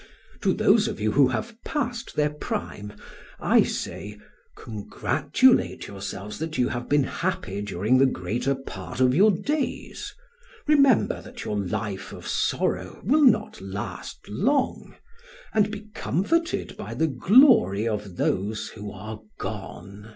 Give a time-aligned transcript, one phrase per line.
[0.41, 2.93] To those of you who have passed their prime,
[3.39, 4.17] I say:
[4.55, 10.11] 'Congratulate yourselves that you have been happy during the greater part of your days;
[10.65, 14.95] remember that your life of sorrow will not last long,
[15.53, 20.09] and be comforted by the glory of those who are gone.